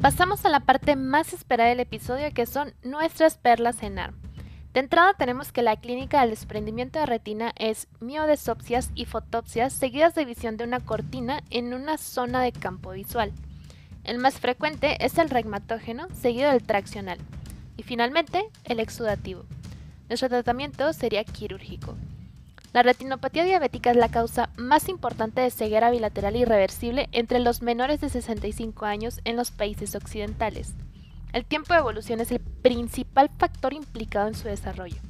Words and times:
Pasamos 0.00 0.46
a 0.46 0.48
la 0.48 0.60
parte 0.60 0.96
más 0.96 1.34
esperada 1.34 1.68
del 1.68 1.80
episodio 1.80 2.32
que 2.32 2.46
son 2.46 2.72
nuestras 2.82 3.36
perlas 3.36 3.82
en 3.82 3.98
ARM. 3.98 4.14
De 4.72 4.80
entrada 4.80 5.12
tenemos 5.12 5.52
que 5.52 5.60
la 5.60 5.76
clínica 5.76 6.22
del 6.22 6.30
desprendimiento 6.30 6.98
de 6.98 7.04
retina 7.04 7.52
es 7.56 7.86
miodesopsias 8.00 8.92
y 8.94 9.04
fotopsias 9.04 9.74
seguidas 9.74 10.14
de 10.14 10.24
visión 10.24 10.56
de 10.56 10.64
una 10.64 10.80
cortina 10.80 11.42
en 11.50 11.74
una 11.74 11.98
zona 11.98 12.40
de 12.40 12.52
campo 12.52 12.92
visual. 12.92 13.30
El 14.04 14.16
más 14.16 14.40
frecuente 14.40 15.04
es 15.04 15.18
el 15.18 15.28
regmatógeno 15.28 16.08
seguido 16.14 16.50
del 16.50 16.62
traccional 16.62 17.18
y 17.76 17.82
finalmente 17.82 18.48
el 18.64 18.80
exudativo. 18.80 19.44
Nuestro 20.08 20.30
tratamiento 20.30 20.94
sería 20.94 21.24
quirúrgico. 21.24 21.94
La 22.72 22.84
retinopatía 22.84 23.42
diabética 23.42 23.90
es 23.90 23.96
la 23.96 24.10
causa 24.10 24.50
más 24.56 24.88
importante 24.88 25.40
de 25.40 25.50
ceguera 25.50 25.90
bilateral 25.90 26.36
irreversible 26.36 27.08
entre 27.10 27.40
los 27.40 27.62
menores 27.62 28.00
de 28.00 28.08
65 28.08 28.86
años 28.86 29.20
en 29.24 29.34
los 29.34 29.50
países 29.50 29.96
occidentales. 29.96 30.74
El 31.32 31.44
tiempo 31.44 31.72
de 31.72 31.80
evolución 31.80 32.20
es 32.20 32.30
el 32.30 32.38
principal 32.38 33.28
factor 33.38 33.72
implicado 33.72 34.28
en 34.28 34.34
su 34.34 34.46
desarrollo. 34.46 35.00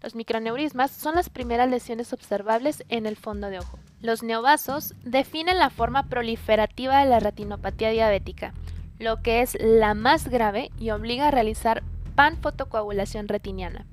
Los 0.00 0.14
microneurismas 0.14 0.92
son 0.92 1.16
las 1.16 1.28
primeras 1.28 1.68
lesiones 1.68 2.12
observables 2.12 2.84
en 2.88 3.06
el 3.06 3.16
fondo 3.16 3.48
de 3.48 3.58
ojo. 3.58 3.80
Los 4.00 4.22
neovasos 4.22 4.94
definen 5.04 5.58
la 5.58 5.70
forma 5.70 6.04
proliferativa 6.04 7.00
de 7.00 7.10
la 7.10 7.20
retinopatía 7.20 7.90
diabética, 7.90 8.52
lo 8.98 9.22
que 9.22 9.42
es 9.42 9.56
la 9.60 9.94
más 9.94 10.28
grave 10.28 10.70
y 10.78 10.90
obliga 10.90 11.28
a 11.28 11.30
realizar 11.32 11.82
panfotocoagulación 12.14 13.26
retiniana. 13.26 13.86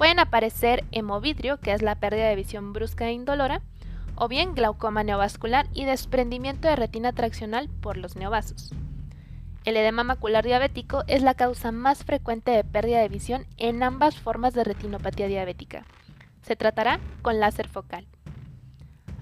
Pueden 0.00 0.18
aparecer 0.18 0.86
hemovidrio, 0.92 1.60
que 1.60 1.74
es 1.74 1.82
la 1.82 1.94
pérdida 1.94 2.26
de 2.28 2.34
visión 2.34 2.72
brusca 2.72 3.08
e 3.08 3.12
indolora, 3.12 3.60
o 4.14 4.28
bien 4.28 4.54
glaucoma 4.54 5.04
neovascular 5.04 5.66
y 5.74 5.84
desprendimiento 5.84 6.68
de 6.68 6.76
retina 6.76 7.12
traccional 7.12 7.68
por 7.68 7.98
los 7.98 8.16
neovasos. 8.16 8.72
El 9.66 9.76
edema 9.76 10.02
macular 10.02 10.42
diabético 10.42 11.04
es 11.06 11.22
la 11.22 11.34
causa 11.34 11.70
más 11.70 12.02
frecuente 12.02 12.50
de 12.50 12.64
pérdida 12.64 13.00
de 13.00 13.10
visión 13.10 13.44
en 13.58 13.82
ambas 13.82 14.16
formas 14.16 14.54
de 14.54 14.64
retinopatía 14.64 15.26
diabética. 15.26 15.84
Se 16.40 16.56
tratará 16.56 16.98
con 17.20 17.38
láser 17.38 17.68
focal. 17.68 18.06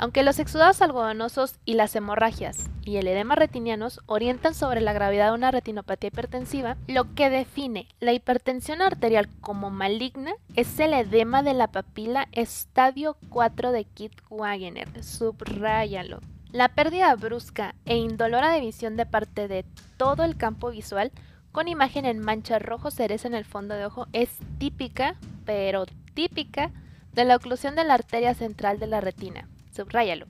Aunque 0.00 0.22
los 0.22 0.38
exudados 0.38 0.80
algodonosos 0.80 1.56
y 1.64 1.74
las 1.74 1.96
hemorragias 1.96 2.70
y 2.84 2.98
el 2.98 3.08
edema 3.08 3.34
retinianos 3.34 4.00
orientan 4.06 4.54
sobre 4.54 4.80
la 4.80 4.92
gravedad 4.92 5.30
de 5.30 5.34
una 5.34 5.50
retinopatía 5.50 6.08
hipertensiva, 6.08 6.76
lo 6.86 7.12
que 7.16 7.30
define 7.30 7.88
la 7.98 8.12
hipertensión 8.12 8.80
arterial 8.80 9.28
como 9.40 9.70
maligna 9.70 10.34
es 10.54 10.78
el 10.78 10.94
edema 10.94 11.42
de 11.42 11.52
la 11.52 11.66
papila 11.66 12.28
estadio 12.30 13.16
4 13.30 13.72
de 13.72 13.86
Kitt-Wagener. 13.86 15.02
Subráyalo. 15.02 16.20
La 16.52 16.68
pérdida 16.68 17.14
brusca 17.16 17.74
e 17.84 17.96
indolora 17.96 18.50
de 18.52 18.60
visión 18.60 18.96
de 18.96 19.04
parte 19.04 19.48
de 19.48 19.64
todo 19.96 20.22
el 20.22 20.36
campo 20.36 20.70
visual 20.70 21.10
con 21.50 21.66
imagen 21.66 22.04
en 22.04 22.20
mancha 22.20 22.60
rojo 22.60 22.92
cereza 22.92 23.26
en 23.26 23.34
el 23.34 23.44
fondo 23.44 23.74
de 23.74 23.86
ojo 23.86 24.06
es 24.12 24.30
típica, 24.58 25.16
pero 25.44 25.86
típica, 26.14 26.70
de 27.12 27.24
la 27.24 27.34
oclusión 27.34 27.74
de 27.74 27.82
la 27.82 27.94
arteria 27.94 28.32
central 28.34 28.78
de 28.78 28.86
la 28.86 29.00
retina 29.00 29.48
subráyalo, 29.78 30.26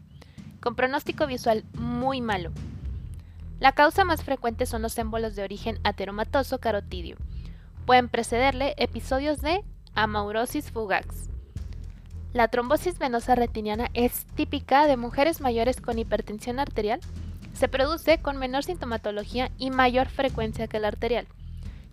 con 0.61 0.75
pronóstico 0.75 1.27
visual 1.27 1.65
muy 1.73 2.21
malo. 2.21 2.53
La 3.61 3.73
causa 3.73 4.05
más 4.05 4.23
frecuente 4.23 4.67
son 4.67 4.83
los 4.83 4.99
émbolos 4.99 5.35
de 5.35 5.43
origen 5.43 5.79
ateromatoso 5.85 6.59
carotidio. 6.59 7.17
Pueden 7.87 8.11
precederle 8.11 8.75
episodios 8.77 9.41
de 9.41 9.65
amaurosis 9.95 10.71
fugax. 10.71 11.31
La 12.35 12.49
trombosis 12.49 12.99
venosa 12.99 13.35
retiniana 13.35 13.89
es 13.95 14.27
típica 14.37 14.87
de 14.87 14.99
mujeres 14.99 15.41
mayores 15.41 15.81
con 15.81 15.99
hipertensión 15.99 16.61
arterial. 16.61 17.01
Se 17.55 17.69
produce 17.69 18.19
con 18.21 18.37
menor 18.37 18.65
sintomatología 18.65 19.51
y 19.57 19.71
mayor 19.71 20.09
frecuencia 20.09 20.69
que 20.69 20.79
la 20.79 20.89
arterial. 20.89 21.27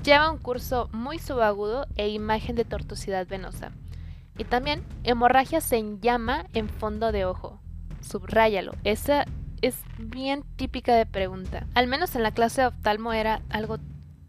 Lleva 0.04 0.30
un 0.30 0.40
curso 0.40 0.90
muy 0.92 1.20
subagudo 1.20 1.88
e 1.96 2.10
imagen 2.10 2.58
de 2.58 2.66
tortuosidad 2.66 3.26
venosa. 3.28 3.72
Y 4.38 4.44
también 4.44 4.84
hemorragia 5.04 5.62
se 5.62 5.82
llama 6.00 6.46
en 6.54 6.70
fondo 6.70 7.12
de 7.12 7.26
ojo. 7.26 7.62
Subráyalo. 8.02 8.74
Esa 8.84 9.26
es 9.62 9.78
bien 9.98 10.44
típica 10.56 10.96
de 10.96 11.06
pregunta. 11.06 11.66
Al 11.74 11.88
menos 11.88 12.16
en 12.16 12.24
la 12.24 12.32
clase 12.32 12.62
de 12.62 12.68
oftalmo 12.68 13.14
era 13.14 13.42
algo 13.50 13.78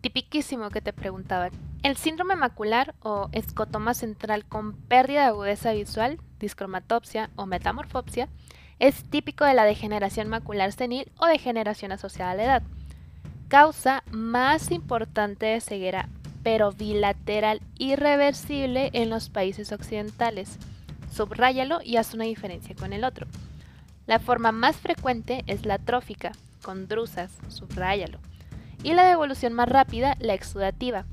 tipiquísimo 0.01 0.71
que 0.71 0.81
te 0.81 0.93
preguntaban. 0.93 1.51
El 1.83 1.97
síndrome 1.97 2.37
macular 2.37 2.95
o 3.01 3.29
escotoma 3.33 3.95
central 3.95 4.45
con 4.45 4.75
pérdida 4.75 5.23
de 5.23 5.27
agudeza 5.27 5.73
visual, 5.73 6.19
discromatopsia 6.39 7.31
o 7.37 7.47
metamorfopsia, 7.47 8.29
es 8.79 9.05
típico 9.05 9.45
de 9.45 9.55
la 9.55 9.65
degeneración 9.65 10.29
macular 10.29 10.73
senil 10.73 11.11
o 11.19 11.27
degeneración 11.27 11.93
asociada 11.93 12.33
a 12.33 12.35
la 12.35 12.45
edad. 12.45 12.63
Causa 13.49 14.03
más 14.11 14.71
importante 14.71 15.47
de 15.47 15.61
ceguera 15.61 16.09
pero 16.47 16.71
bilateral 16.71 17.61
irreversible 17.77 18.91
en 18.93 19.11
los 19.11 19.31
países 19.31 19.73
occidentales. 19.73 20.61
Subráyalo 21.13 21.81
y 21.83 21.97
haz 21.97 22.15
una 22.15 22.23
diferencia 22.23 22.77
con 22.77 22.93
el 22.93 23.03
otro. 23.03 23.27
La 24.07 24.21
forma 24.21 24.53
más 24.53 24.77
frecuente 24.77 25.43
es 25.49 25.67
la 25.67 25.79
trófica, 25.79 26.31
con 26.63 26.87
drusas, 26.87 27.37
subráyalo. 27.49 28.21
Y 28.85 28.95
la 28.95 29.03
devolución 29.09 29.55
más 29.55 29.69
rápida, 29.69 30.15
la 30.21 30.35
exudativa. 30.35 31.05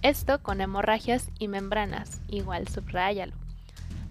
Esto 0.00 0.42
con 0.42 0.62
hemorragias 0.62 1.32
y 1.38 1.48
membranas, 1.48 2.22
igual 2.26 2.66
subráyalo. 2.66 3.34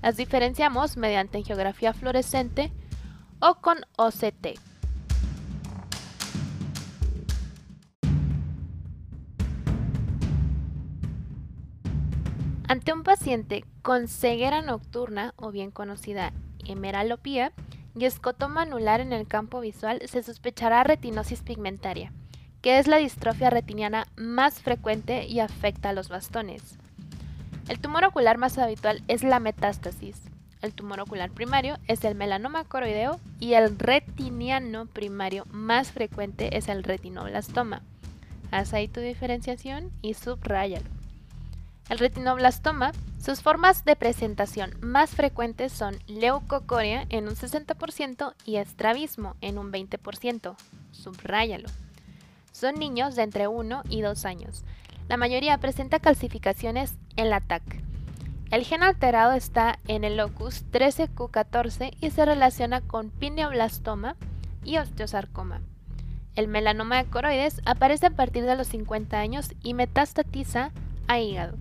Las 0.03 0.15
diferenciamos 0.15 0.95
mediante 0.95 1.41
geografía 1.41 1.93
fluorescente 1.93 2.71
o 3.39 3.55
con 3.55 3.79
OCT. 3.97 4.59
Ante 12.69 12.91
un 12.91 13.03
paciente 13.03 13.63
con 13.81 14.09
ceguera 14.09 14.61
nocturna 14.61 15.33
o 15.37 15.51
bien 15.51 15.71
conocida 15.71 16.33
hemeralopía 16.65 17.53
y 17.95 18.03
escotoma 18.03 18.63
anular 18.63 18.99
en 18.99 19.13
el 19.13 19.25
campo 19.25 19.61
visual, 19.61 20.01
se 20.05 20.21
sospechará 20.21 20.83
retinosis 20.83 21.43
pigmentaria, 21.43 22.11
que 22.61 22.77
es 22.77 22.87
la 22.87 22.97
distrofia 22.97 23.49
retiniana 23.49 24.05
más 24.17 24.61
frecuente 24.61 25.25
y 25.27 25.39
afecta 25.39 25.89
a 25.89 25.93
los 25.93 26.09
bastones. 26.09 26.77
El 27.69 27.79
tumor 27.79 28.03
ocular 28.03 28.37
más 28.37 28.57
habitual 28.57 29.01
es 29.07 29.23
la 29.23 29.39
metástasis. 29.39 30.21
El 30.61 30.73
tumor 30.73 30.99
ocular 30.99 31.31
primario 31.31 31.77
es 31.87 32.03
el 32.03 32.15
melanoma 32.15 32.65
coroideo 32.65 33.17
y 33.39 33.53
el 33.53 33.79
retiniano 33.79 34.87
primario 34.87 35.45
más 35.51 35.93
frecuente 35.93 36.57
es 36.57 36.67
el 36.67 36.83
retinoblastoma. 36.83 37.81
Haz 38.51 38.73
ahí 38.73 38.89
tu 38.89 38.99
diferenciación 38.99 39.89
y 40.01 40.15
subráyalo. 40.15 40.96
El 41.89 41.99
retinoblastoma, 41.99 42.91
sus 43.17 43.41
formas 43.41 43.85
de 43.85 43.95
presentación 43.95 44.71
más 44.81 45.11
frecuentes 45.11 45.71
son 45.71 45.97
leucocoria 46.07 47.05
en 47.09 47.29
un 47.29 47.35
60% 47.35 48.33
y 48.45 48.57
estrabismo 48.57 49.35
en 49.39 49.57
un 49.57 49.71
20%. 49.71 50.55
Subráyalo. 50.91 51.69
Son 52.51 52.75
niños 52.75 53.15
de 53.15 53.23
entre 53.23 53.47
1 53.47 53.83
y 53.89 54.01
2 54.01 54.25
años. 54.25 54.65
La 55.07 55.15
mayoría 55.15 55.57
presenta 55.59 55.99
calcificaciones 55.99 56.95
en 57.15 57.29
la 57.29 57.39
TAC. 57.39 57.63
El 58.51 58.65
gen 58.65 58.83
alterado 58.83 59.33
está 59.33 59.79
en 59.87 60.03
el 60.03 60.17
locus 60.17 60.65
13Q14 60.71 61.95
y 62.01 62.11
se 62.11 62.25
relaciona 62.25 62.81
con 62.81 63.11
pineoblastoma 63.11 64.17
y 64.63 64.77
osteosarcoma. 64.77 65.61
El 66.35 66.49
melanoma 66.49 66.97
de 66.97 67.09
coroides 67.09 67.61
aparece 67.65 68.07
a 68.07 68.11
partir 68.11 68.45
de 68.45 68.55
los 68.55 68.67
50 68.67 69.17
años 69.17 69.53
y 69.63 69.73
metastatiza 69.73 70.71
a 71.07 71.19
hígado. 71.19 71.57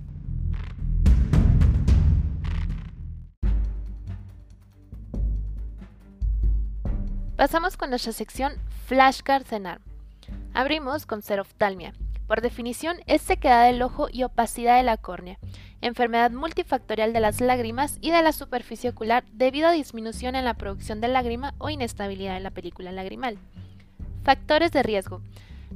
Pasamos 7.36 7.76
con 7.76 7.90
nuestra 7.90 8.12
sección 8.12 8.54
Flashcards 8.86 9.52
en 9.52 9.66
ARM. 9.66 9.82
Abrimos 10.54 11.04
con 11.04 11.20
seroftalmia. 11.20 11.92
Por 12.26 12.40
definición, 12.40 12.96
es 13.06 13.20
sequedad 13.20 13.66
del 13.66 13.82
ojo 13.82 14.08
y 14.10 14.22
opacidad 14.22 14.78
de 14.78 14.82
la 14.82 14.96
córnea, 14.96 15.38
enfermedad 15.82 16.30
multifactorial 16.30 17.12
de 17.12 17.20
las 17.20 17.42
lágrimas 17.42 17.98
y 18.00 18.10
de 18.10 18.22
la 18.22 18.32
superficie 18.32 18.88
ocular 18.88 19.22
debido 19.32 19.68
a 19.68 19.72
disminución 19.72 20.34
en 20.34 20.46
la 20.46 20.54
producción 20.54 21.02
de 21.02 21.08
lágrima 21.08 21.52
o 21.58 21.68
inestabilidad 21.68 22.38
en 22.38 22.42
la 22.42 22.52
película 22.52 22.90
lagrimal. 22.90 23.36
Factores 24.24 24.72
de 24.72 24.82
riesgo. 24.82 25.20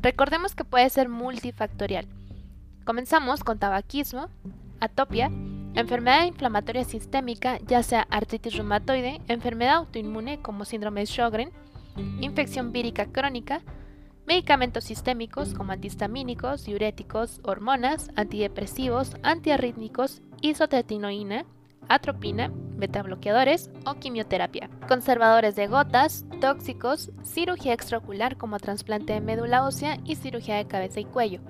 Recordemos 0.01 0.55
que 0.55 0.65
puede 0.65 0.89
ser 0.89 1.11
multifactorial. 1.11 2.07
Comenzamos 2.87 3.45
con 3.45 3.59
tabaquismo, 3.59 4.31
atopia, 4.81 5.31
Enfermedad 5.75 6.27
inflamatoria 6.27 6.85
sistémica, 6.85 7.59
ya 7.67 7.83
sea 7.83 8.07
artritis 8.11 8.57
reumatoide, 8.57 9.21
enfermedad 9.29 9.77
autoinmune 9.77 10.41
como 10.41 10.65
síndrome 10.65 11.01
de 11.01 11.07
Sjögren, 11.07 11.53
infección 12.21 12.73
vírica 12.73 13.07
crónica, 13.07 13.63
medicamentos 14.27 14.85
sistémicos 14.85 15.55
como 15.55 15.73
antihistamínicos, 15.73 16.65
diuréticos, 16.65 17.41
hormonas, 17.45 18.11
antidepresivos, 18.17 19.17
antiarrítmicos, 19.23 20.23
isotretinoína, 20.43 21.47
atropina, 21.89 22.51
betabloqueadores 22.77 23.71
o 23.87 23.95
quimioterapia, 23.95 24.71
conservadores 24.89 25.57
de 25.57 25.67
gotas, 25.67 26.25
tóxicos, 26.41 27.11
cirugía 27.23 27.75
extraocular 27.75 28.37
como 28.37 28.59
trasplante 28.59 29.13
de 29.13 29.21
médula 29.21 29.65
ósea 29.65 29.99
y 30.05 30.17
cirugía 30.17 30.57
de 30.57 30.67
cabeza 30.67 31.01
y 31.01 31.05
cuello, 31.05 31.41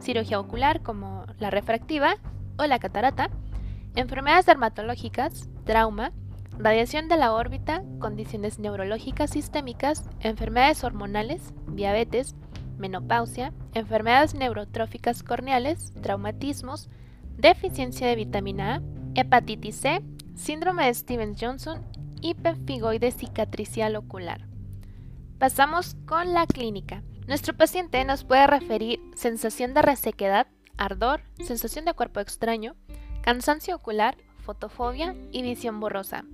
cirugía 0.00 0.40
ocular 0.40 0.82
como 0.82 1.24
la 1.38 1.50
refractiva 1.50 2.16
o 2.58 2.66
la 2.66 2.78
catarata, 2.78 3.30
enfermedades 3.94 4.46
dermatológicas, 4.46 5.48
trauma, 5.64 6.12
radiación 6.58 7.08
de 7.08 7.16
la 7.16 7.32
órbita, 7.32 7.82
condiciones 7.98 8.58
neurológicas 8.58 9.30
sistémicas, 9.30 10.08
enfermedades 10.20 10.84
hormonales, 10.84 11.54
diabetes, 11.68 12.34
menopausia, 12.78 13.52
enfermedades 13.74 14.34
neurotróficas 14.34 15.22
corneales, 15.22 15.92
traumatismos, 16.02 16.88
deficiencia 17.36 18.06
de 18.06 18.16
vitamina 18.16 18.76
A, 18.76 18.82
hepatitis 19.14 19.76
C, 19.76 20.02
síndrome 20.34 20.86
de 20.86 20.94
Stevens-Johnson 20.94 21.84
y 22.20 22.36
cicatricial 23.10 23.96
ocular. 23.96 24.46
Pasamos 25.38 25.96
con 26.06 26.34
la 26.34 26.46
clínica. 26.46 27.02
Nuestro 27.26 27.56
paciente 27.56 28.04
nos 28.04 28.24
puede 28.24 28.46
referir 28.46 29.00
sensación 29.14 29.72
de 29.72 29.82
resequedad, 29.82 30.46
ardor, 30.76 31.22
sensación 31.38 31.84
de 31.84 31.94
cuerpo 31.94 32.20
extraño, 32.20 32.74
cansancio 33.22 33.76
ocular, 33.76 34.16
fotofobia 34.44 35.14
y 35.30 35.42
visión 35.42 35.80
borrosa. 35.80 36.24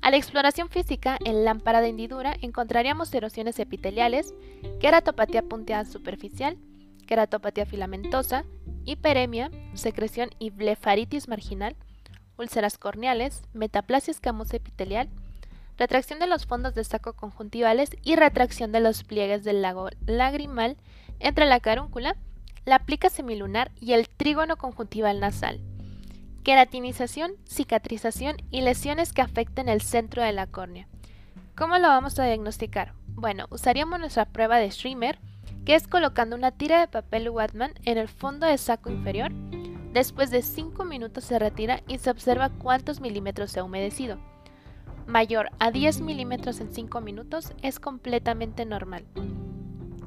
A 0.00 0.10
la 0.10 0.16
exploración 0.16 0.68
física 0.68 1.18
en 1.24 1.44
lámpara 1.44 1.80
de 1.80 1.88
hendidura 1.88 2.36
encontraríamos 2.40 3.12
erosiones 3.12 3.58
epiteliales, 3.58 4.34
queratopatía 4.80 5.42
punteada 5.42 5.84
superficial, 5.84 6.56
queratopatía 7.06 7.66
filamentosa, 7.66 8.44
hiperemia, 8.84 9.50
secreción 9.74 10.30
y 10.38 10.50
blefaritis 10.50 11.28
marginal, 11.28 11.76
úlceras 12.38 12.78
corneales, 12.78 13.42
metaplasia 13.52 14.12
escamosa 14.12 14.56
epitelial, 14.56 15.08
retracción 15.76 16.18
de 16.18 16.26
los 16.26 16.46
fondos 16.46 16.74
de 16.74 16.84
saco 16.84 17.14
conjuntivales 17.14 17.90
y 18.02 18.16
retracción 18.16 18.72
de 18.72 18.80
los 18.80 19.04
pliegues 19.04 19.44
del 19.44 19.62
lago 19.62 19.88
lagrimal 20.06 20.76
entre 21.18 21.46
la 21.46 21.60
carúncula, 21.60 22.16
la 22.64 22.80
plica 22.80 23.10
semilunar 23.10 23.70
y 23.80 23.92
el 23.92 24.08
trígono 24.08 24.56
conjuntival 24.56 25.20
nasal. 25.20 25.60
Queratinización, 26.46 27.32
cicatrización 27.44 28.36
y 28.52 28.60
lesiones 28.60 29.12
que 29.12 29.20
afecten 29.20 29.68
el 29.68 29.80
centro 29.80 30.22
de 30.22 30.30
la 30.30 30.46
córnea. 30.46 30.86
¿Cómo 31.56 31.76
lo 31.78 31.88
vamos 31.88 32.16
a 32.20 32.24
diagnosticar? 32.24 32.92
Bueno, 33.08 33.46
usaríamos 33.50 33.98
nuestra 33.98 34.26
prueba 34.26 34.58
de 34.58 34.70
streamer, 34.70 35.18
que 35.64 35.74
es 35.74 35.88
colocando 35.88 36.36
una 36.36 36.52
tira 36.52 36.78
de 36.78 36.86
papel 36.86 37.30
Watman 37.30 37.72
en 37.84 37.98
el 37.98 38.06
fondo 38.06 38.46
del 38.46 38.60
saco 38.60 38.92
inferior. 38.92 39.32
Después 39.92 40.30
de 40.30 40.42
5 40.42 40.84
minutos 40.84 41.24
se 41.24 41.40
retira 41.40 41.82
y 41.88 41.98
se 41.98 42.10
observa 42.10 42.50
cuántos 42.50 43.00
milímetros 43.00 43.50
se 43.50 43.58
ha 43.58 43.64
humedecido. 43.64 44.16
Mayor 45.08 45.50
a 45.58 45.72
10 45.72 46.00
milímetros 46.02 46.60
en 46.60 46.72
5 46.72 47.00
minutos 47.00 47.54
es 47.62 47.80
completamente 47.80 48.64
normal. 48.64 49.04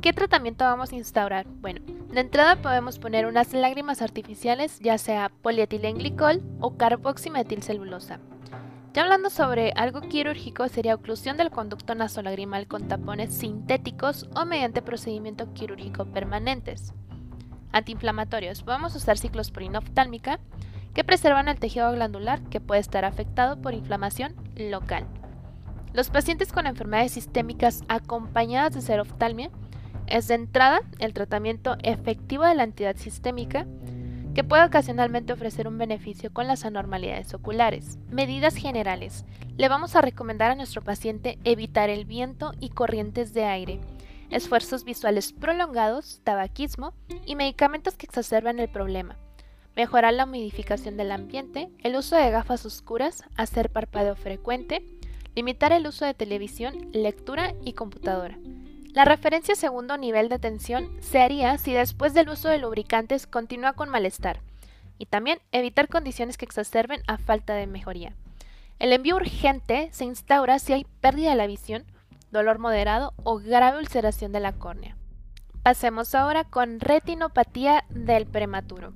¿Qué 0.01 0.13
tratamiento 0.13 0.63
vamos 0.63 0.93
a 0.93 0.95
instaurar? 0.95 1.45
Bueno, 1.59 1.81
de 2.13 2.21
entrada 2.21 2.61
podemos 2.61 2.97
poner 2.99 3.25
unas 3.25 3.51
lágrimas 3.51 4.01
artificiales, 4.01 4.79
ya 4.79 4.97
sea 4.97 5.29
polietilenglicol 5.41 6.41
o 6.61 6.77
carboximetilcelulosa. 6.77 8.21
Ya 8.93 9.01
hablando 9.01 9.29
sobre 9.29 9.73
algo 9.75 9.99
quirúrgico 9.99 10.69
sería 10.69 10.95
oclusión 10.95 11.35
del 11.35 11.51
conducto 11.51 11.95
nasolagrimal 11.95 12.65
con 12.67 12.87
tapones 12.87 13.33
sintéticos 13.33 14.29
o 14.35 14.45
mediante 14.45 14.81
procedimiento 14.81 15.53
quirúrgico 15.53 16.05
permanentes. 16.05 16.93
Antiinflamatorios. 17.73 18.63
Podemos 18.63 18.95
usar 18.95 19.17
ciclosporina 19.17 19.79
oftálmica 19.79 20.39
que 20.93 21.03
preservan 21.03 21.49
el 21.49 21.59
tejido 21.59 21.91
glandular 21.91 22.41
que 22.43 22.61
puede 22.61 22.79
estar 22.79 23.03
afectado 23.03 23.61
por 23.61 23.73
inflamación 23.73 24.33
local. 24.55 25.05
Los 25.91 26.09
pacientes 26.09 26.53
con 26.53 26.67
enfermedades 26.67 27.11
sistémicas 27.11 27.83
acompañadas 27.89 28.73
de 28.75 28.81
seroftalmia 28.81 29.51
es 30.09 30.27
de 30.27 30.35
entrada 30.35 30.81
el 30.99 31.13
tratamiento 31.13 31.77
efectivo 31.83 32.45
de 32.45 32.55
la 32.55 32.63
entidad 32.63 32.95
sistémica 32.97 33.65
que 34.33 34.43
puede 34.43 34.63
ocasionalmente 34.63 35.33
ofrecer 35.33 35.67
un 35.67 35.77
beneficio 35.77 36.31
con 36.31 36.47
las 36.47 36.65
anormalidades 36.65 37.33
oculares. 37.33 37.97
Medidas 38.09 38.55
generales. 38.55 39.25
Le 39.57 39.67
vamos 39.67 39.95
a 39.95 40.01
recomendar 40.01 40.51
a 40.51 40.55
nuestro 40.55 40.81
paciente 40.81 41.39
evitar 41.43 41.89
el 41.89 42.05
viento 42.05 42.53
y 42.59 42.69
corrientes 42.69 43.33
de 43.33 43.45
aire, 43.45 43.79
esfuerzos 44.29 44.83
visuales 44.83 45.33
prolongados, 45.33 46.21
tabaquismo 46.23 46.93
y 47.25 47.35
medicamentos 47.35 47.95
que 47.95 48.05
exacerban 48.05 48.59
el 48.59 48.69
problema. 48.69 49.17
Mejorar 49.75 50.13
la 50.13 50.25
humidificación 50.25 50.97
del 50.97 51.11
ambiente, 51.11 51.69
el 51.83 51.95
uso 51.95 52.15
de 52.15 52.29
gafas 52.29 52.65
oscuras, 52.65 53.23
hacer 53.35 53.71
parpadeo 53.71 54.15
frecuente, 54.15 54.85
limitar 55.35 55.73
el 55.73 55.87
uso 55.87 56.05
de 56.05 56.13
televisión, 56.13 56.89
lectura 56.91 57.53
y 57.63 57.73
computadora. 57.73 58.37
La 58.93 59.05
referencia 59.05 59.53
segundo 59.53 59.97
nivel 59.97 60.29
de 60.29 60.39
tensión 60.39 60.89
se 60.99 61.21
haría 61.21 61.59
si 61.59 61.73
después 61.73 62.15
del 62.15 62.29
uso 62.29 62.49
de 62.49 62.57
lubricantes 62.57 63.27
continúa 63.27 63.73
con 63.73 63.87
malestar 63.87 64.41
y 64.97 65.05
también 65.05 65.39
evitar 65.51 65.87
condiciones 65.87 66.37
que 66.37 66.45
exacerben 66.45 67.01
a 67.05 67.17
falta 67.17 67.53
de 67.53 67.67
mejoría. 67.67 68.15
El 68.79 68.91
envío 68.91 69.15
urgente 69.15 69.89
se 69.91 70.05
instaura 70.05 70.57
si 70.57 70.73
hay 70.73 70.87
pérdida 71.01 71.29
de 71.29 71.35
la 71.35 71.45
visión, 71.45 71.85
dolor 72.31 72.57
moderado 72.57 73.13
o 73.23 73.37
grave 73.37 73.77
ulceración 73.77 74.31
de 74.31 74.39
la 74.39 74.53
córnea. 74.53 74.97
Pasemos 75.61 76.15
ahora 76.15 76.43
con 76.43 76.79
retinopatía 76.79 77.85
del 77.89 78.25
prematuro. 78.25 78.93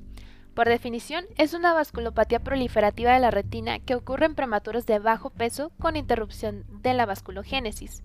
Por 0.56 0.70
definición, 0.70 1.26
es 1.38 1.54
una 1.54 1.74
vasculopatía 1.74 2.40
proliferativa 2.40 3.14
de 3.14 3.20
la 3.20 3.32
retina 3.32 3.78
que 3.80 3.96
ocurre 3.96 4.26
en 4.26 4.36
prematuros 4.36 4.88
de 4.88 4.98
bajo 4.98 5.30
peso 5.30 5.72
con 5.80 5.96
interrupción 5.98 6.66
de 6.82 6.96
la 6.96 7.06
vasculogénesis 7.06 8.02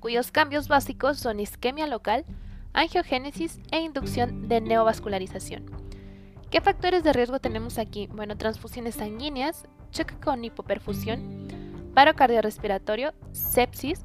cuyos 0.00 0.30
cambios 0.30 0.68
básicos 0.68 1.18
son 1.18 1.40
isquemia 1.40 1.86
local, 1.86 2.24
angiogénesis 2.72 3.60
e 3.70 3.80
inducción 3.80 4.48
de 4.48 4.60
neovascularización. 4.60 5.66
¿Qué 6.50 6.60
factores 6.60 7.04
de 7.04 7.12
riesgo 7.12 7.40
tenemos 7.40 7.78
aquí? 7.78 8.06
Bueno, 8.06 8.36
transfusiones 8.36 8.94
sanguíneas, 8.94 9.66
choque 9.90 10.14
con 10.18 10.44
hipoperfusión, 10.44 11.48
paro 11.94 12.14
cardiorrespiratorio, 12.14 13.12
sepsis, 13.32 14.00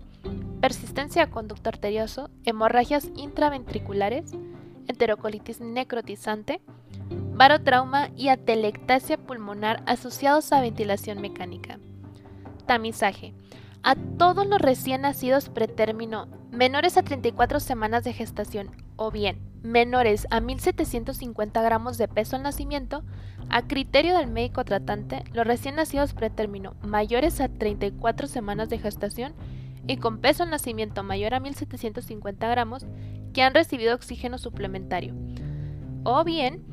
persistencia 0.59 1.25
de 1.25 1.31
conducto 1.31 1.69
arterioso, 1.69 2.29
hemorragias 2.45 3.09
intraventriculares, 3.15 4.31
enterocolitis 4.87 5.61
necrotizante, 5.61 6.61
barotrauma 7.33 8.09
y 8.15 8.29
atelectasia 8.29 9.17
pulmonar 9.17 9.83
asociados 9.85 10.51
a 10.51 10.61
ventilación 10.61 11.21
mecánica. 11.21 11.79
Tamizaje 12.65 13.33
a 13.83 13.95
todos 13.95 14.47
los 14.47 14.59
recién 14.59 15.01
nacidos 15.01 15.49
pretérmino 15.49 16.27
menores 16.51 16.97
a 16.97 17.03
34 17.03 17.59
semanas 17.59 18.03
de 18.03 18.13
gestación 18.13 18.71
o 18.95 19.11
bien 19.11 19.39
menores 19.61 20.25
a 20.29 20.39
1750 20.39 21.61
gramos 21.61 21.97
de 21.97 22.07
peso 22.07 22.35
al 22.35 22.43
nacimiento, 22.43 23.03
a 23.49 23.63
criterio 23.63 24.17
del 24.17 24.27
médico 24.27 24.63
tratante, 24.63 25.23
los 25.33 25.45
recién 25.45 25.75
nacidos 25.75 26.13
pretérmino 26.13 26.75
mayores 26.81 27.41
a 27.41 27.49
34 27.49 28.27
semanas 28.27 28.69
de 28.69 28.79
gestación 28.79 29.33
y 29.85 29.97
con 29.97 30.19
peso 30.19 30.43
al 30.43 30.49
nacimiento 30.49 31.03
mayor 31.03 31.33
a 31.33 31.41
1750 31.41 32.47
gramos 32.47 32.85
que 33.33 33.41
han 33.41 33.53
recibido 33.53 33.95
oxígeno 33.95 34.37
suplementario. 34.37 35.13
O 36.05 36.23
bien 36.23 36.63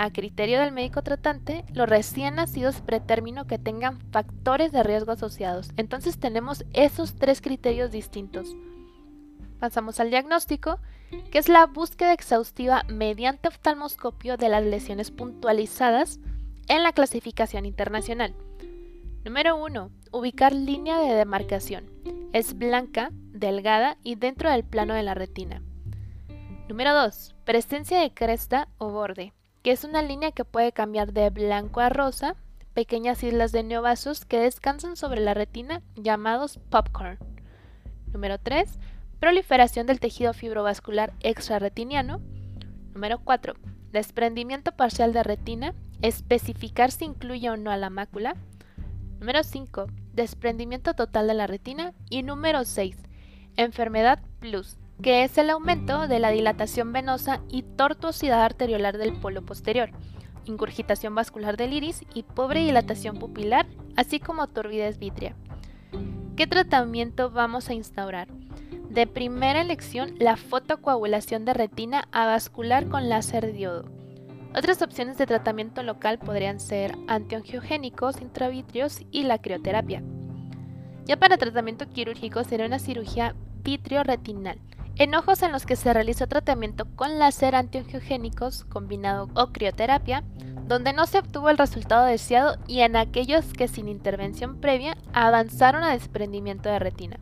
a 0.00 0.10
criterio 0.10 0.60
del 0.60 0.72
médico 0.72 1.02
tratante, 1.02 1.62
los 1.74 1.86
recién 1.86 2.36
nacidos 2.36 2.80
pretérmino 2.80 3.46
que 3.46 3.58
tengan 3.58 4.00
factores 4.12 4.72
de 4.72 4.82
riesgo 4.82 5.12
asociados. 5.12 5.68
Entonces 5.76 6.18
tenemos 6.18 6.64
esos 6.72 7.16
tres 7.16 7.42
criterios 7.42 7.90
distintos. 7.90 8.56
Pasamos 9.58 10.00
al 10.00 10.08
diagnóstico, 10.08 10.78
que 11.30 11.36
es 11.36 11.50
la 11.50 11.66
búsqueda 11.66 12.14
exhaustiva 12.14 12.82
mediante 12.88 13.48
oftalmoscopio 13.48 14.38
de 14.38 14.48
las 14.48 14.64
lesiones 14.64 15.10
puntualizadas 15.10 16.18
en 16.68 16.82
la 16.82 16.92
clasificación 16.94 17.66
internacional. 17.66 18.34
Número 19.22 19.62
1. 19.62 19.90
Ubicar 20.12 20.54
línea 20.54 20.98
de 20.98 21.12
demarcación. 21.12 21.90
Es 22.32 22.56
blanca, 22.56 23.10
delgada 23.12 23.98
y 24.02 24.14
dentro 24.14 24.50
del 24.50 24.64
plano 24.64 24.94
de 24.94 25.02
la 25.02 25.12
retina. 25.12 25.60
Número 26.70 26.94
2. 26.94 27.34
Presencia 27.44 28.00
de 28.00 28.14
cresta 28.14 28.68
o 28.78 28.88
borde 28.88 29.34
que 29.62 29.72
es 29.72 29.84
una 29.84 30.02
línea 30.02 30.32
que 30.32 30.44
puede 30.44 30.72
cambiar 30.72 31.12
de 31.12 31.30
blanco 31.30 31.80
a 31.80 31.88
rosa, 31.88 32.36
pequeñas 32.74 33.22
islas 33.22 33.52
de 33.52 33.62
neovasos 33.62 34.24
que 34.24 34.38
descansan 34.38 34.96
sobre 34.96 35.20
la 35.20 35.34
retina 35.34 35.82
llamados 35.96 36.58
popcorn. 36.70 37.18
Número 38.12 38.38
3. 38.38 38.78
Proliferación 39.18 39.86
del 39.86 40.00
tejido 40.00 40.32
fibrovascular 40.32 41.12
extrarretiniano. 41.20 42.20
Número 42.94 43.18
4. 43.18 43.54
Desprendimiento 43.92 44.72
parcial 44.72 45.12
de 45.12 45.22
retina, 45.22 45.74
especificar 46.00 46.90
si 46.90 47.04
incluye 47.04 47.50
o 47.50 47.56
no 47.56 47.70
a 47.70 47.76
la 47.76 47.90
mácula. 47.90 48.36
Número 49.18 49.42
5. 49.42 49.86
Desprendimiento 50.14 50.94
total 50.94 51.26
de 51.26 51.34
la 51.34 51.46
retina. 51.46 51.92
Y 52.08 52.22
número 52.22 52.64
6. 52.64 52.96
Enfermedad 53.56 54.20
plus, 54.38 54.78
que 55.02 55.24
es 55.24 55.38
el 55.38 55.50
aumento 55.50 56.08
de 56.08 56.18
la 56.18 56.30
dilatación 56.30 56.92
venosa 56.92 57.40
y 57.48 57.62
tortuosidad 57.62 58.42
arteriolar 58.42 58.98
del 58.98 59.14
polo 59.14 59.42
posterior, 59.42 59.90
ingurgitación 60.44 61.14
vascular 61.14 61.56
del 61.56 61.72
iris 61.72 62.04
y 62.14 62.22
pobre 62.22 62.60
dilatación 62.60 63.16
pupilar, 63.16 63.66
así 63.96 64.20
como 64.20 64.46
turbidez 64.46 64.98
vítrea. 64.98 65.34
¿Qué 66.36 66.46
tratamiento 66.46 67.30
vamos 67.30 67.68
a 67.70 67.74
instaurar? 67.74 68.28
De 68.90 69.06
primera 69.06 69.60
elección, 69.60 70.14
la 70.18 70.36
fotocoagulación 70.36 71.44
de 71.44 71.54
retina 71.54 72.08
avascular 72.12 72.88
con 72.88 73.08
láser 73.08 73.52
diodo. 73.52 73.84
Otras 74.54 74.82
opciones 74.82 75.16
de 75.16 75.26
tratamiento 75.26 75.82
local 75.82 76.18
podrían 76.18 76.58
ser 76.58 76.96
antiangiogénicos 77.06 78.20
intravitreos 78.20 79.02
y 79.12 79.22
la 79.22 79.38
crioterapia. 79.38 80.02
Ya 81.04 81.16
para 81.16 81.38
tratamiento 81.38 81.88
quirúrgico 81.88 82.42
sería 82.42 82.66
una 82.66 82.80
cirugía 82.80 83.36
vitreoretinal, 83.62 84.58
en 85.00 85.14
ojos 85.14 85.42
en 85.42 85.50
los 85.50 85.64
que 85.64 85.76
se 85.76 85.94
realizó 85.94 86.26
tratamiento 86.26 86.84
con 86.94 87.18
láser 87.18 87.54
antiangiogénicos 87.54 88.64
combinado 88.66 89.30
o 89.32 89.46
crioterapia, 89.46 90.24
donde 90.66 90.92
no 90.92 91.06
se 91.06 91.18
obtuvo 91.18 91.48
el 91.48 91.56
resultado 91.56 92.04
deseado 92.04 92.58
y 92.66 92.80
en 92.80 92.96
aquellos 92.96 93.54
que 93.54 93.66
sin 93.66 93.88
intervención 93.88 94.60
previa 94.60 94.98
avanzaron 95.14 95.84
a 95.84 95.92
desprendimiento 95.92 96.68
de 96.68 96.80
retina. 96.80 97.18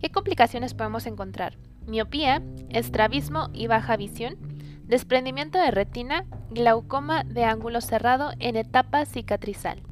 ¿Qué 0.00 0.10
complicaciones 0.10 0.72
podemos 0.72 1.04
encontrar? 1.04 1.58
Miopía, 1.86 2.42
estrabismo 2.70 3.50
y 3.52 3.66
baja 3.66 3.98
visión, 3.98 4.38
desprendimiento 4.86 5.58
de 5.58 5.72
retina, 5.72 6.24
glaucoma 6.52 7.24
de 7.24 7.44
ángulo 7.44 7.82
cerrado 7.82 8.30
en 8.38 8.56
etapa 8.56 9.04
cicatrizal. 9.04 9.82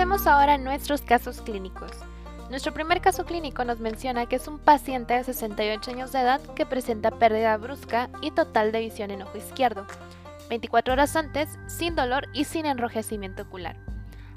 Pasemos 0.00 0.26
ahora 0.26 0.56
nuestros 0.56 1.02
casos 1.02 1.42
clínicos. 1.42 1.90
Nuestro 2.48 2.72
primer 2.72 3.02
caso 3.02 3.26
clínico 3.26 3.66
nos 3.66 3.80
menciona 3.80 4.24
que 4.24 4.36
es 4.36 4.48
un 4.48 4.58
paciente 4.58 5.12
de 5.12 5.24
68 5.24 5.90
años 5.90 6.10
de 6.10 6.20
edad 6.20 6.40
que 6.54 6.64
presenta 6.64 7.10
pérdida 7.10 7.54
brusca 7.58 8.08
y 8.22 8.30
total 8.30 8.72
de 8.72 8.80
visión 8.80 9.10
en 9.10 9.20
ojo 9.20 9.36
izquierdo. 9.36 9.84
24 10.48 10.94
horas 10.94 11.16
antes, 11.16 11.50
sin 11.66 11.96
dolor 11.96 12.28
y 12.32 12.44
sin 12.44 12.64
enrojecimiento 12.64 13.42
ocular. 13.42 13.76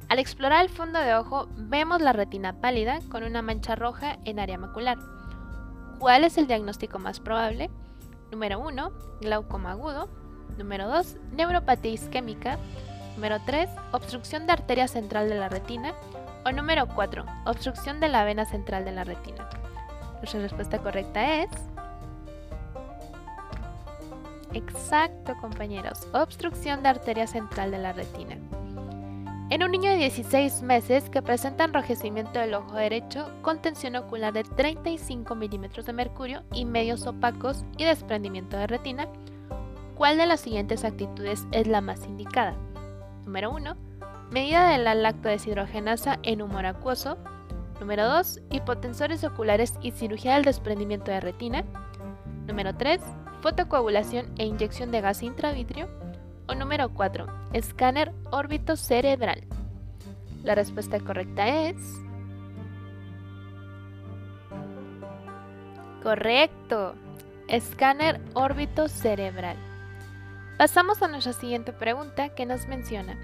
Al 0.10 0.20
explorar 0.20 0.65
el 0.65 0.70
fondo 0.70 1.00
de 1.00 1.15
ojo, 1.15 1.48
vemos 1.55 2.01
la 2.01 2.12
retina 2.12 2.60
pálida 2.60 3.00
con 3.10 3.24
una 3.24 3.41
mancha 3.41 3.75
roja 3.75 4.17
en 4.25 4.39
área 4.39 4.58
macular. 4.58 4.98
¿Cuál 5.98 6.25
es 6.25 6.38
el 6.38 6.48
diagnóstico 6.48 7.00
más 7.00 7.22
probable? 7.22 7.70
Número 8.34 8.60
1, 8.60 8.91
glaucoma 9.22 9.72
agudo. 9.72 10.10
Número 10.58 10.89
2, 10.89 11.15
neuropatía 11.32 11.93
isquémica. 11.93 12.60
Número 13.15 13.39
3, 13.46 13.70
obstrucción 13.91 14.46
de 14.46 14.53
arteria 14.53 14.88
central 14.88 15.29
de 15.29 15.36
la 15.36 15.50
retina. 15.50 15.93
O 16.46 16.51
número 16.51 16.88
4, 16.88 17.25
obstrucción 17.46 18.00
de 18.00 18.10
la 18.10 18.25
vena 18.25 18.46
central 18.46 18.84
de 18.84 18.91
la 18.91 19.03
retina. 19.03 19.48
Nuestra 20.17 20.41
respuesta 20.41 20.79
correcta 20.79 21.41
es 21.41 21.50
Exacto, 24.53 25.36
compañeros. 25.41 26.08
Obstrucción 26.13 26.84
de 26.84 26.89
arteria 26.89 27.27
central 27.27 27.72
de 27.72 27.79
la 27.79 27.93
retina. 27.93 28.38
En 29.50 29.63
un 29.63 29.72
niño 29.72 29.91
de 29.91 29.98
16 29.98 30.62
meses 30.62 31.10
que 31.10 31.22
presenta 31.22 31.65
enrojecimiento 31.65 32.39
del 32.39 32.53
ojo 32.53 32.75
derecho 32.75 33.29
con 33.41 33.62
tensión 33.62 33.96
ocular 33.96 34.34
de 34.34 34.43
35 34.43 35.36
milímetros 35.36 35.86
de 35.86 35.93
mercurio 35.93 36.43
y 36.53 36.65
medios 36.65 37.05
opacos 37.05 37.63
y 37.77 37.84
desprendimiento 37.84 38.58
de 38.58 38.67
retina, 38.67 39.08
¿cuál 39.96 40.17
de 40.17 40.25
las 40.25 40.41
siguientes 40.41 40.84
actitudes 40.84 41.46
es 41.51 41.67
la 41.67 41.82
más 41.82 42.05
indicada? 42.05 42.55
Número 43.25 43.51
1. 43.51 43.75
Medida 44.32 44.70
de 44.70 44.77
la 44.77 44.96
lactodeshidrogenasa 44.96 46.20
en 46.24 46.42
humor 46.42 46.65
acuoso. 46.65 47.18
Número 47.80 48.08
2. 48.08 48.42
Hipotensores 48.51 49.24
oculares 49.24 49.74
y 49.82 49.92
cirugía 49.92 50.36
del 50.36 50.46
desprendimiento 50.46 51.12
de 51.12 51.20
retina. 51.20 51.63
Número 52.48 52.75
3 52.75 53.01
fotocoagulación 53.44 54.32
e 54.38 54.46
inyección 54.46 54.89
de 54.92 55.01
gas 55.01 55.22
intravitrio. 55.22 55.89
O 56.48 56.56
número 56.56 56.94
4, 56.94 57.27
escáner 57.51 58.13
órbito 58.32 58.77
cerebral. 58.77 59.44
La 60.44 60.56
respuesta 60.56 61.00
correcta 61.00 61.68
es... 61.68 61.75
Correcto. 66.01 66.96
Escáner 67.48 68.22
órbito 68.34 68.88
cerebral. 68.88 69.58
Pasamos 70.57 71.01
a 71.01 71.07
nuestra 71.07 71.33
siguiente 71.33 71.74
pregunta 71.74 72.29
que 72.29 72.45
nos 72.45 72.67
menciona. 72.67 73.17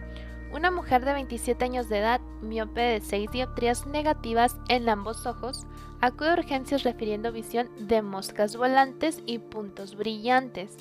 Una 0.51 0.71
mujer 0.71 1.05
de 1.05 1.13
27 1.13 1.63
años 1.63 1.87
de 1.87 1.99
edad, 1.99 2.21
miope 2.41 2.81
de 2.81 3.01
6 3.01 3.29
dioptrías 3.31 3.85
negativas 3.85 4.57
en 4.67 4.89
ambos 4.89 5.27
ojos, 5.27 5.67
acude 6.01 6.31
a 6.31 6.33
urgencias 6.33 6.81
refiriendo 6.81 7.31
visión 7.31 7.69
de 7.87 8.01
moscas 8.01 8.55
volantes 8.55 9.21
y 9.27 9.37
puntos 9.37 9.95
brillantes 9.95 10.75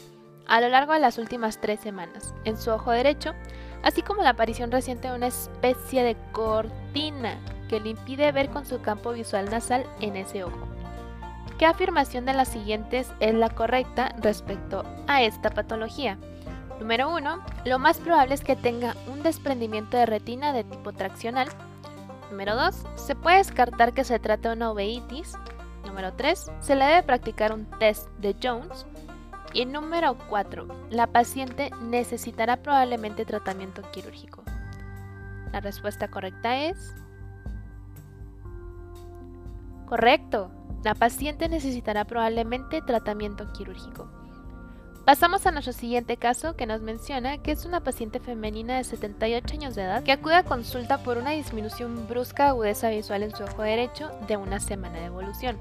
a 0.47 0.63
lo 0.63 0.71
largo 0.71 0.95
de 0.95 1.01
las 1.01 1.19
últimas 1.19 1.61
tres 1.61 1.81
semanas 1.81 2.35
en 2.45 2.57
su 2.57 2.71
ojo 2.71 2.93
derecho, 2.93 3.35
así 3.83 4.01
como 4.01 4.23
la 4.23 4.31
aparición 4.31 4.73
reciente 4.73 5.09
de 5.09 5.15
una 5.15 5.27
especie 5.27 6.03
de 6.03 6.17
cortina 6.33 7.39
que 7.69 7.81
le 7.81 7.91
impide 7.91 8.33
ver 8.33 8.49
con 8.49 8.65
su 8.65 8.81
campo 8.81 9.13
visual 9.13 9.51
nasal 9.51 9.85
en 10.01 10.17
ese 10.17 10.45
ojo. 10.45 10.67
¿Qué 11.59 11.67
afirmación 11.67 12.25
de 12.25 12.33
las 12.33 12.49
siguientes 12.49 13.13
es 13.21 13.35
la 13.35 13.51
correcta 13.51 14.15
respecto 14.23 14.85
a 15.07 15.23
esta 15.23 15.51
patología? 15.51 16.17
Número 16.81 17.13
1. 17.15 17.39
Lo 17.65 17.79
más 17.79 17.99
probable 17.99 18.35
es 18.35 18.43
que 18.43 18.57
tenga 18.57 18.95
un 19.09 19.23
desprendimiento 19.23 19.97
de 19.97 20.07
retina 20.07 20.53
de 20.53 20.65
tipo 20.65 20.93
traccional. 20.93 21.49
Número 22.31 22.55
2. 22.55 22.87
Se 22.95 23.17
puede 23.17 23.39
descartar 23.39 23.93
que 23.93 24.05
se 24.05 24.19
trata 24.19 24.51
de 24.51 24.57
una 24.57 24.73
uveitis. 24.73 25.35
Número 25.85 26.13
3. 26.13 26.51
Se 26.61 26.77
le 26.77 26.85
debe 26.85 27.03
practicar 27.03 27.53
un 27.53 27.67
test 27.79 28.09
de 28.19 28.37
Jones. 28.41 28.87
Y 29.53 29.67
número 29.67 30.17
4. 30.29 30.69
La 30.91 31.07
paciente 31.07 31.71
necesitará 31.83 32.59
probablemente 32.59 33.25
tratamiento 33.25 33.83
quirúrgico. 33.91 34.43
La 35.53 35.61
respuesta 35.61 36.09
correcta 36.09 36.65
es... 36.65 36.95
Correcto. 39.87 40.51
La 40.85 40.95
paciente 40.95 41.49
necesitará 41.49 42.05
probablemente 42.05 42.83
tratamiento 42.83 43.51
quirúrgico. 43.53 44.18
Pasamos 45.09 45.47
a 45.47 45.53
nuestro 45.53 45.73
siguiente 45.73 46.19
caso 46.19 46.55
que 46.55 46.67
nos 46.67 46.83
menciona 46.83 47.39
que 47.39 47.51
es 47.51 47.65
una 47.65 47.81
paciente 47.81 48.21
femenina 48.21 48.77
de 48.77 48.85
78 48.85 49.55
años 49.55 49.75
de 49.75 49.85
edad 49.85 50.03
que 50.03 50.13
acude 50.13 50.35
a 50.35 50.45
consulta 50.45 50.99
por 50.99 51.17
una 51.17 51.31
disminución 51.31 52.07
brusca 52.07 52.43
de 52.43 52.49
agudeza 52.51 52.91
visual 52.91 53.23
en 53.23 53.35
su 53.35 53.43
ojo 53.43 53.63
derecho 53.63 54.11
de 54.27 54.37
una 54.37 54.61
semana 54.61 54.99
de 54.99 55.07
evolución. 55.07 55.59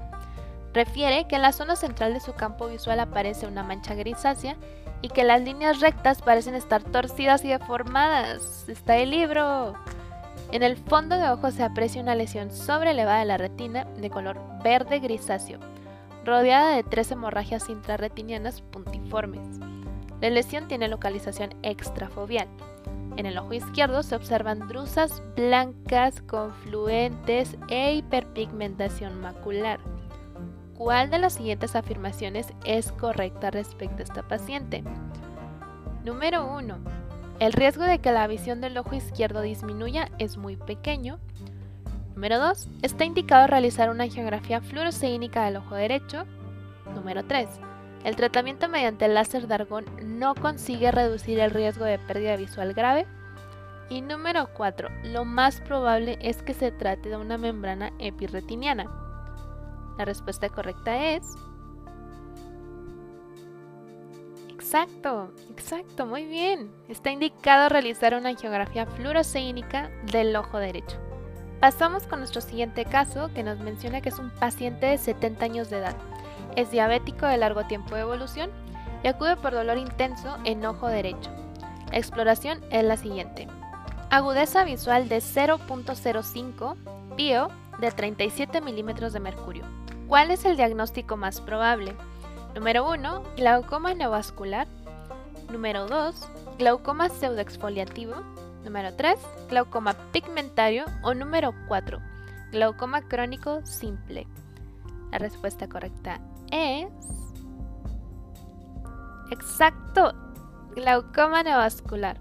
Refiere 0.74 1.26
que 1.28 1.36
en 1.36 1.40
la 1.40 1.52
zona 1.52 1.76
central 1.76 2.12
de 2.12 2.20
su 2.20 2.34
campo 2.34 2.68
visual 2.68 3.00
aparece 3.00 3.46
una 3.46 3.62
mancha 3.62 3.94
grisácea 3.94 4.54
y 5.00 5.08
que 5.08 5.24
las 5.24 5.40
líneas 5.40 5.80
rectas 5.80 6.20
parecen 6.20 6.54
estar 6.54 6.82
torcidas 6.82 7.42
y 7.46 7.48
deformadas. 7.48 8.68
Está 8.68 8.98
el 8.98 9.08
libro. 9.08 9.72
En 10.52 10.62
el 10.62 10.76
fondo 10.76 11.16
de 11.16 11.30
ojo 11.30 11.50
se 11.52 11.62
aprecia 11.62 12.02
una 12.02 12.14
lesión 12.14 12.52
sobrelevada 12.52 13.20
de 13.20 13.24
la 13.24 13.38
retina 13.38 13.84
de 13.96 14.10
color 14.10 14.38
verde 14.62 14.98
grisáceo 14.98 15.58
rodeada 16.28 16.76
de 16.76 16.84
tres 16.84 17.10
hemorragias 17.10 17.68
intrarretinianas 17.70 18.60
puntiformes. 18.60 19.58
La 20.20 20.30
lesión 20.30 20.68
tiene 20.68 20.88
localización 20.88 21.50
extrafobial. 21.62 22.48
En 23.16 23.26
el 23.26 23.38
ojo 23.38 23.54
izquierdo 23.54 24.02
se 24.02 24.14
observan 24.14 24.68
drusas 24.68 25.22
blancas, 25.34 26.20
confluentes 26.22 27.56
e 27.68 27.94
hiperpigmentación 27.94 29.20
macular. 29.20 29.80
¿Cuál 30.76 31.10
de 31.10 31.18
las 31.18 31.32
siguientes 31.32 31.74
afirmaciones 31.74 32.52
es 32.64 32.92
correcta 32.92 33.50
respecto 33.50 33.98
a 33.98 34.04
esta 34.04 34.22
paciente? 34.22 34.84
Número 36.04 36.46
1. 36.46 36.78
El 37.40 37.52
riesgo 37.52 37.84
de 37.84 38.00
que 38.00 38.12
la 38.12 38.26
visión 38.26 38.60
del 38.60 38.76
ojo 38.78 38.94
izquierdo 38.94 39.40
disminuya 39.40 40.10
es 40.18 40.36
muy 40.36 40.56
pequeño. 40.56 41.18
Número 42.18 42.40
2. 42.40 42.68
Está 42.82 43.04
indicado 43.04 43.46
realizar 43.46 43.90
una 43.90 44.02
angiografía 44.02 44.60
fluoresceínica 44.60 45.44
del 45.44 45.58
ojo 45.58 45.76
derecho. 45.76 46.24
Número 46.92 47.24
3. 47.24 47.48
El 48.02 48.16
tratamiento 48.16 48.68
mediante 48.68 49.04
el 49.04 49.14
láser 49.14 49.46
de 49.46 49.54
argón 49.54 49.84
no 50.02 50.34
consigue 50.34 50.90
reducir 50.90 51.38
el 51.38 51.52
riesgo 51.52 51.84
de 51.84 52.00
pérdida 52.00 52.34
visual 52.34 52.74
grave. 52.74 53.06
Y 53.88 54.00
número 54.00 54.48
4. 54.52 54.88
Lo 55.04 55.24
más 55.24 55.60
probable 55.60 56.18
es 56.20 56.42
que 56.42 56.54
se 56.54 56.72
trate 56.72 57.08
de 57.08 57.16
una 57.16 57.38
membrana 57.38 57.92
epirretiniana. 58.00 58.90
La 59.96 60.04
respuesta 60.04 60.48
correcta 60.48 61.12
es... 61.12 61.22
Exacto, 64.48 65.30
exacto, 65.52 66.04
muy 66.04 66.26
bien. 66.26 66.72
Está 66.88 67.12
indicado 67.12 67.68
realizar 67.68 68.16
una 68.16 68.30
angiografía 68.30 68.86
fluoresceínica 68.86 69.88
del 70.10 70.34
ojo 70.34 70.58
derecho. 70.58 70.98
Pasamos 71.60 72.04
con 72.04 72.20
nuestro 72.20 72.40
siguiente 72.40 72.84
caso 72.84 73.30
que 73.34 73.42
nos 73.42 73.58
menciona 73.58 74.00
que 74.00 74.10
es 74.10 74.18
un 74.20 74.30
paciente 74.30 74.86
de 74.86 74.98
70 74.98 75.44
años 75.44 75.70
de 75.70 75.78
edad. 75.78 75.96
Es 76.54 76.70
diabético 76.70 77.26
de 77.26 77.36
largo 77.36 77.64
tiempo 77.64 77.96
de 77.96 78.02
evolución 78.02 78.50
y 79.02 79.08
acude 79.08 79.36
por 79.36 79.52
dolor 79.52 79.76
intenso 79.76 80.36
en 80.44 80.64
ojo 80.64 80.86
derecho. 80.86 81.30
La 81.90 81.98
exploración 81.98 82.60
es 82.70 82.84
la 82.84 82.96
siguiente. 82.96 83.48
Agudeza 84.08 84.62
visual 84.64 85.08
de 85.08 85.18
0.05, 85.18 86.76
pío 87.16 87.48
de 87.80 87.90
37 87.90 88.60
milímetros 88.60 89.12
de 89.12 89.20
mercurio. 89.20 89.64
¿Cuál 90.06 90.30
es 90.30 90.44
el 90.44 90.56
diagnóstico 90.56 91.16
más 91.16 91.40
probable? 91.40 91.94
Número 92.54 92.88
1, 92.88 93.22
glaucoma 93.36 93.94
neovascular. 93.94 94.68
Número 95.50 95.86
2, 95.86 96.28
glaucoma 96.58 97.08
pseudoexfoliativo. 97.08 98.14
Número 98.68 98.92
3, 98.94 99.18
glaucoma 99.48 99.94
pigmentario. 100.12 100.84
O 101.02 101.14
número 101.14 101.54
4, 101.68 102.00
glaucoma 102.52 103.00
crónico 103.00 103.64
simple. 103.64 104.26
La 105.10 105.16
respuesta 105.16 105.70
correcta 105.70 106.20
es... 106.50 106.86
Exacto, 109.30 110.12
glaucoma 110.76 111.42
neovascular. 111.42 112.20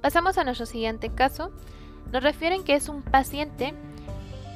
Pasamos 0.00 0.38
a 0.38 0.44
nuestro 0.44 0.64
siguiente 0.64 1.12
caso. 1.12 1.50
Nos 2.12 2.22
refieren 2.22 2.62
que 2.62 2.76
es 2.76 2.88
un 2.88 3.02
paciente 3.02 3.74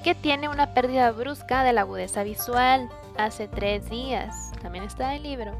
que 0.04 0.14
tiene 0.14 0.48
una 0.48 0.72
pérdida 0.72 1.10
brusca 1.10 1.64
de 1.64 1.72
la 1.72 1.80
agudeza 1.80 2.22
visual 2.22 2.88
hace 3.18 3.48
tres 3.48 3.90
días. 3.90 4.52
También 4.62 4.84
está 4.84 5.16
el 5.16 5.24
libro. 5.24 5.50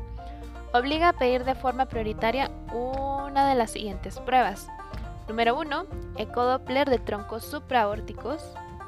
Obliga 0.72 1.08
a 1.08 1.14
pedir 1.14 1.44
de 1.44 1.56
forma 1.56 1.86
prioritaria 1.86 2.48
una 2.72 3.48
de 3.48 3.56
las 3.56 3.72
siguientes 3.72 4.20
pruebas. 4.20 4.68
Número 5.28 5.58
1. 5.58 5.86
Ecodoppler 6.16 6.90
de 6.90 6.98
troncos 6.98 7.44
supraórticos. 7.44 8.42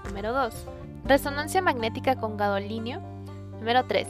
Número 0.04 0.32
2. 0.34 0.66
Resonancia 1.04 1.62
magnética 1.62 2.16
con 2.16 2.36
gadolinio. 2.36 3.00
Número 3.58 3.86
3. 3.86 4.06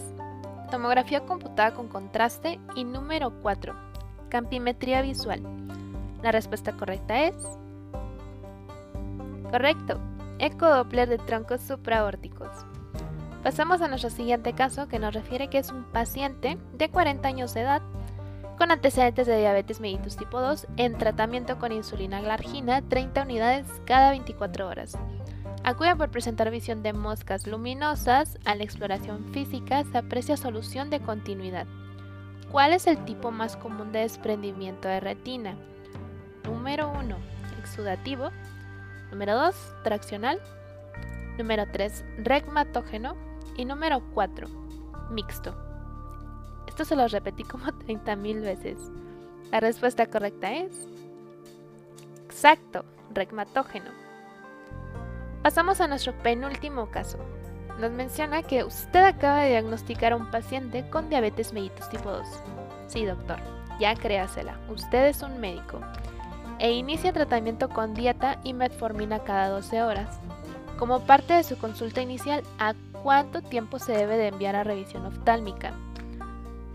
Tomografía 0.70 1.20
computada 1.24 1.72
con 1.72 1.86
contraste. 1.86 2.58
Y 2.74 2.84
número 2.84 3.32
4. 3.42 3.74
Campimetría 4.28 5.02
visual. 5.02 5.40
La 6.22 6.32
respuesta 6.32 6.72
correcta 6.72 7.22
es... 7.22 7.36
Correcto. 9.50 10.00
Ecodoppler 10.40 11.08
de 11.08 11.18
troncos 11.18 11.60
supraórticos. 11.60 12.48
Pasamos 13.44 13.80
a 13.80 13.86
nuestro 13.86 14.10
siguiente 14.10 14.52
caso 14.52 14.88
que 14.88 14.98
nos 14.98 15.14
refiere 15.14 15.48
que 15.48 15.58
es 15.58 15.70
un 15.70 15.84
paciente 15.84 16.58
de 16.72 16.88
40 16.90 17.28
años 17.28 17.54
de 17.54 17.60
edad 17.60 17.82
con 18.56 18.70
antecedentes 18.70 19.26
de 19.26 19.38
diabetes 19.38 19.80
mellitus 19.80 20.16
tipo 20.16 20.40
2 20.40 20.66
en 20.76 20.96
tratamiento 20.98 21.58
con 21.58 21.72
insulina 21.72 22.20
glargina 22.20 22.82
30 22.82 23.22
unidades 23.22 23.66
cada 23.84 24.10
24 24.10 24.66
horas. 24.66 24.96
Acude 25.66 25.96
por 25.96 26.10
presentar 26.10 26.50
visión 26.52 26.84
de 26.84 26.92
moscas 26.92 27.46
luminosas. 27.48 28.38
A 28.44 28.54
la 28.54 28.62
exploración 28.62 29.24
física 29.32 29.82
se 29.84 29.98
aprecia 29.98 30.36
solución 30.36 30.90
de 30.90 31.00
continuidad. 31.00 31.66
¿Cuál 32.52 32.72
es 32.72 32.86
el 32.86 33.04
tipo 33.04 33.32
más 33.32 33.56
común 33.56 33.90
de 33.90 33.98
desprendimiento 33.98 34.86
de 34.86 35.00
retina? 35.00 35.56
Número 36.44 36.88
1. 36.90 37.16
Exudativo. 37.58 38.30
Número 39.10 39.34
2. 39.34 39.56
Traccional. 39.82 40.40
Número 41.36 41.64
3. 41.72 42.04
Regmatógeno. 42.18 43.16
Y 43.56 43.64
número 43.64 44.02
4. 44.14 44.46
Mixto. 45.10 45.65
Esto 46.76 46.84
se 46.84 46.96
lo 46.96 47.08
repetí 47.08 47.42
como 47.42 47.64
30.000 47.88 48.42
veces. 48.42 48.76
La 49.50 49.60
respuesta 49.60 50.04
correcta 50.04 50.52
es... 50.52 50.86
Exacto, 52.26 52.84
regmatógeno. 53.14 53.90
Pasamos 55.42 55.80
a 55.80 55.88
nuestro 55.88 56.12
penúltimo 56.18 56.90
caso. 56.90 57.16
Nos 57.80 57.92
menciona 57.92 58.42
que 58.42 58.62
usted 58.62 59.02
acaba 59.02 59.38
de 59.38 59.52
diagnosticar 59.52 60.12
a 60.12 60.16
un 60.16 60.30
paciente 60.30 60.86
con 60.90 61.08
diabetes 61.08 61.54
mellitus 61.54 61.88
tipo 61.88 62.10
2. 62.10 62.26
Sí, 62.88 63.06
doctor, 63.06 63.38
ya 63.80 63.94
créasela, 63.94 64.60
usted 64.68 65.06
es 65.06 65.22
un 65.22 65.40
médico. 65.40 65.80
E 66.58 66.72
inicia 66.72 67.10
tratamiento 67.14 67.70
con 67.70 67.94
dieta 67.94 68.38
y 68.44 68.52
metformina 68.52 69.20
cada 69.20 69.48
12 69.48 69.82
horas. 69.82 70.20
Como 70.78 71.00
parte 71.06 71.32
de 71.32 71.42
su 71.42 71.56
consulta 71.56 72.02
inicial, 72.02 72.42
¿a 72.58 72.74
cuánto 73.02 73.40
tiempo 73.40 73.78
se 73.78 73.92
debe 73.92 74.18
de 74.18 74.26
enviar 74.26 74.56
a 74.56 74.62
revisión 74.62 75.06
oftálmica? 75.06 75.72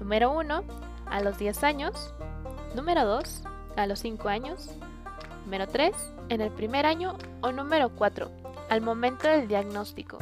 Número 0.02 0.32
1, 0.32 0.64
a 1.06 1.22
los 1.22 1.38
10 1.38 1.64
años. 1.64 2.14
Número 2.76 3.06
2, 3.06 3.44
a 3.78 3.86
los 3.86 4.00
5 4.00 4.30
años. 4.30 4.76
Número 5.46 5.68
3, 5.68 5.96
en 6.30 6.42
el 6.42 6.50
primer 6.50 6.88
año. 6.88 7.18
O 7.42 7.52
número 7.52 7.90
4, 7.96 8.32
al 8.72 8.82
momento 8.82 9.28
del 9.28 9.48
diagnóstico. 9.48 10.18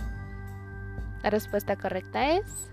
La 1.24 1.30
respuesta 1.30 1.78
correcta 1.78 2.34
es... 2.34 2.70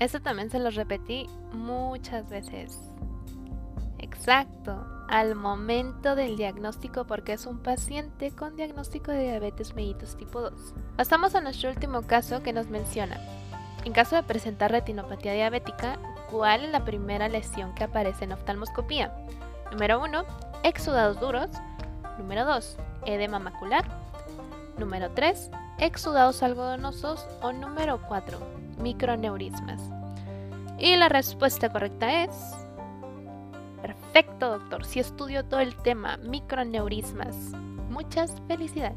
Esto 0.00 0.20
también 0.20 0.50
se 0.50 0.58
lo 0.58 0.68
repetí 0.70 1.26
muchas 1.52 2.28
veces. 2.28 2.78
Exacto, 3.98 4.86
al 5.08 5.34
momento 5.34 6.14
del 6.14 6.36
diagnóstico 6.36 7.06
porque 7.06 7.32
es 7.32 7.46
un 7.46 7.58
paciente 7.58 8.32
con 8.32 8.56
diagnóstico 8.56 9.12
de 9.12 9.24
diabetes 9.24 9.74
mellitus 9.74 10.16
tipo 10.16 10.42
2. 10.42 10.74
Pasamos 10.96 11.34
a 11.34 11.40
nuestro 11.40 11.70
último 11.70 12.02
caso 12.02 12.42
que 12.42 12.52
nos 12.52 12.68
menciona. 12.68 13.18
En 13.84 13.92
caso 13.94 14.16
de 14.16 14.22
presentar 14.22 14.70
retinopatía 14.70 15.32
diabética, 15.32 15.98
¿cuál 16.30 16.64
es 16.64 16.70
la 16.70 16.84
primera 16.84 17.28
lesión 17.28 17.74
que 17.74 17.84
aparece 17.84 18.24
en 18.24 18.32
oftalmoscopía? 18.32 19.12
Número 19.72 20.02
1, 20.02 20.24
exudados 20.62 21.20
duros. 21.20 21.48
Número 22.18 22.44
2, 22.44 22.76
edema 23.06 23.38
macular. 23.38 23.84
Número 24.78 25.10
3, 25.10 25.50
exudados 25.78 26.42
algodonosos. 26.42 27.26
O 27.42 27.52
número 27.52 28.00
4, 28.08 28.38
microneurismas. 28.78 29.82
Y 30.78 30.96
la 30.96 31.08
respuesta 31.08 31.70
correcta 31.70 32.24
es... 32.24 32.30
Perfecto, 33.82 34.50
doctor. 34.50 34.84
Si 34.84 35.00
estudio 35.00 35.44
todo 35.44 35.60
el 35.60 35.76
tema 35.76 36.16
microneurismas. 36.18 37.34
Muchas 37.90 38.34
felicidades. 38.46 38.96